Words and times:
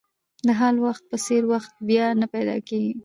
د 0.45 0.47
حال 0.59 0.75
وخت 0.85 1.03
په 1.09 1.17
څېر 1.25 1.43
وخت 1.53 1.71
بیا 1.89 2.05
نه 2.21 2.25
پیدا 2.33 2.55
کېږي. 2.67 2.93